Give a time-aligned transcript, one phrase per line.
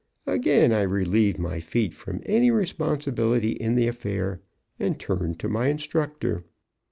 [0.25, 4.41] Again I relieved my feet from any responsibility in the affair,
[4.79, 6.43] and turned to my instructor.